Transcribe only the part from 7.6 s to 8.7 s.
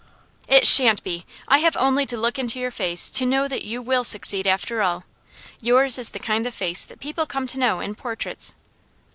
in portraits.